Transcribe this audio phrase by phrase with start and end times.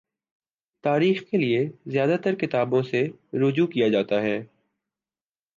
[0.83, 1.59] تاریخ کے لیے
[1.85, 3.07] زیادہ ترکتابوں سے
[3.41, 4.37] رجوع کیا جاتا ہے۔